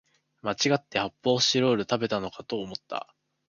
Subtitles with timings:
[0.41, 3.13] まちがって発泡スチロール食べたのかと思った